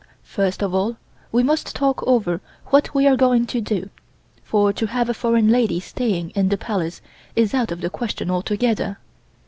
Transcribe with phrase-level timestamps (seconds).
[0.23, 0.95] First of all
[1.31, 3.91] we must talk over what we are going to do,
[4.43, 7.03] for to have a foreign lady staying in the Palace
[7.35, 8.97] is out of the question altogether.